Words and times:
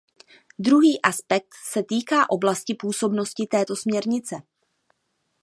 Druhý 0.59 1.01
aspekt 1.01 1.53
se 1.71 1.83
týká 1.83 2.29
oblasti 2.29 2.73
působnosti 2.75 3.47
této 3.47 3.75
směrnice. 3.75 4.35